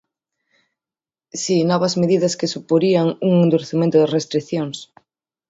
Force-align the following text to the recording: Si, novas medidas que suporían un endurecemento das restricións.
Si, 1.41 1.57
novas 1.71 1.93
medidas 2.01 2.37
que 2.39 2.51
suporían 2.55 3.07
un 3.29 3.33
endurecemento 3.45 3.95
das 3.99 4.13
restricións. 4.17 4.77